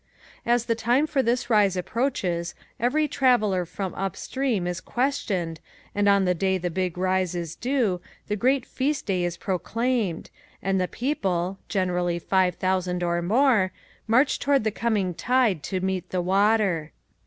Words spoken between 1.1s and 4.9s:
this rise approaches every traveler from upstream is